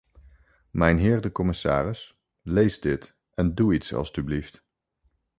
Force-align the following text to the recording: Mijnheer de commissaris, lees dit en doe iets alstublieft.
Mijnheer 0.71 1.21
de 1.21 1.31
commissaris, 1.31 2.19
lees 2.41 2.79
dit 2.79 3.15
en 3.33 3.53
doe 3.55 3.73
iets 3.73 3.93
alstublieft. 3.93 4.65